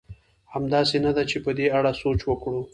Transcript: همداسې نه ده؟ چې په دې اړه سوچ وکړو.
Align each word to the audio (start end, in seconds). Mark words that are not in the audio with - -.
همداسې 0.53 0.97
نه 1.05 1.11
ده؟ 1.15 1.23
چې 1.31 1.37
په 1.45 1.51
دې 1.57 1.65
اړه 1.77 1.91
سوچ 2.01 2.19
وکړو. 2.25 2.61